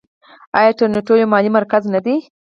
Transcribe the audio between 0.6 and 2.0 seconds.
تورنټو یو مالي مرکز نه